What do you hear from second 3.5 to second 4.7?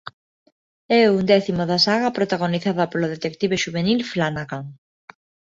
xuvenil Flanagan.